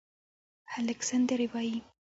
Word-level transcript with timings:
هلک 0.73 0.99
سندرې 1.09 1.45
وايي 1.51 1.77